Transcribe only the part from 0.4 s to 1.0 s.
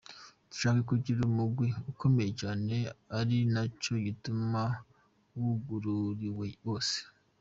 "Dushaka